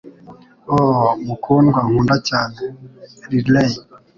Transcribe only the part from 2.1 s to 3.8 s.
cyane, Riley!